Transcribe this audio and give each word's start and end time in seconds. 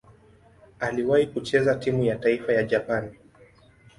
Aliwahi 0.79 1.27
kucheza 1.27 1.75
timu 1.75 2.03
ya 2.03 2.15
taifa 2.15 2.53
ya 2.53 2.63
Japani. 2.63 3.13